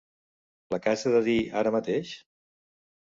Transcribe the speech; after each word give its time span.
La 0.75 0.79
casa 0.87 1.13
de 1.15 1.21
Dee 1.29 1.45
ara 1.63 1.75
mateix? 1.79 2.15